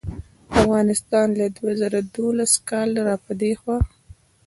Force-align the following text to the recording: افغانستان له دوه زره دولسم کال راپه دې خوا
افغانستان 0.61 1.27
له 1.39 1.47
دوه 1.55 1.71
زره 1.81 1.99
دولسم 2.15 2.61
کال 2.69 2.89
راپه 3.07 3.31
دې 3.41 3.51
خوا 3.59 3.77